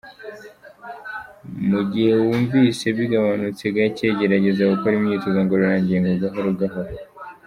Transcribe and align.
Mu 1.69 1.79
gihe 1.91 2.11
wumvise 2.23 2.85
bigabanutse 2.97 3.65
gacye 3.75 4.07
gerageza 4.19 4.71
gukora 4.73 4.93
imyitozo 4.99 5.39
ngororangingo 5.43 6.09
gahoro 6.23 6.51
gahoro. 6.61 6.91